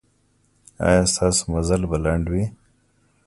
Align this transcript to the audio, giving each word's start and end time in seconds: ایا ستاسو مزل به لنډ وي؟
ایا 0.87 1.03
ستاسو 1.13 1.41
مزل 1.51 1.81
به 1.89 1.97
لنډ 2.05 2.25
وي؟ 2.31 2.43